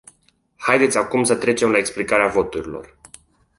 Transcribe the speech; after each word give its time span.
Haideți 0.57 0.97
acum 0.97 1.23
să 1.23 1.35
trecem 1.35 1.71
la 1.71 1.77
explicarea 1.77 2.27
voturilor. 2.27 2.97